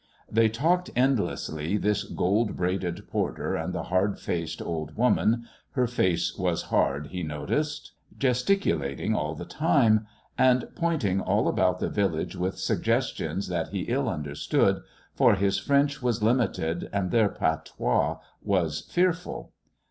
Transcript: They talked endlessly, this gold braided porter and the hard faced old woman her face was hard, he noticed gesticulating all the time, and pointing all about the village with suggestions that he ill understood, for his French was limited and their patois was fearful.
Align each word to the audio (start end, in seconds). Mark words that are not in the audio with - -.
They 0.31 0.49
talked 0.49 0.89
endlessly, 0.95 1.77
this 1.77 2.03
gold 2.05 2.57
braided 2.57 3.07
porter 3.07 3.55
and 3.55 3.71
the 3.71 3.83
hard 3.83 4.17
faced 4.19 4.59
old 4.59 4.97
woman 4.97 5.47
her 5.73 5.85
face 5.85 6.35
was 6.35 6.63
hard, 6.73 7.09
he 7.11 7.21
noticed 7.21 7.91
gesticulating 8.17 9.13
all 9.13 9.35
the 9.35 9.45
time, 9.45 10.07
and 10.39 10.65
pointing 10.75 11.21
all 11.21 11.47
about 11.47 11.77
the 11.77 11.87
village 11.87 12.35
with 12.35 12.57
suggestions 12.57 13.47
that 13.49 13.69
he 13.69 13.81
ill 13.81 14.09
understood, 14.09 14.81
for 15.13 15.35
his 15.35 15.59
French 15.59 16.01
was 16.01 16.23
limited 16.23 16.89
and 16.91 17.11
their 17.11 17.29
patois 17.29 18.17
was 18.41 18.81
fearful. 18.89 19.51